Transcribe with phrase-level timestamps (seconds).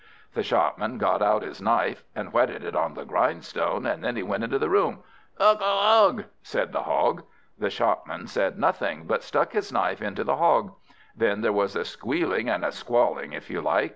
[0.33, 4.23] The Shopman got out his knife, and whetted it on the grindstone, and then he
[4.23, 5.03] went into the room.
[5.37, 5.59] "Ugh!
[5.61, 6.17] ugh!
[6.19, 7.21] ugh!" said the Hog.
[7.59, 10.73] The Shopman said nothing, but stuck his knife into the Hog.
[11.15, 13.89] Then there was a squealing and squalling, if you like!